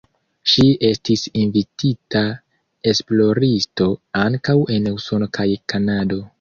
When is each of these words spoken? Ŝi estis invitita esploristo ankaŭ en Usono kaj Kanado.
Ŝi 0.51 0.63
estis 0.87 1.25
invitita 1.41 2.23
esploristo 2.93 3.89
ankaŭ 4.25 4.59
en 4.79 4.93
Usono 4.97 5.33
kaj 5.41 5.51
Kanado. 5.75 6.23